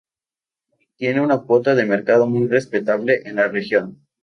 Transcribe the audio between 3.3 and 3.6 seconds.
la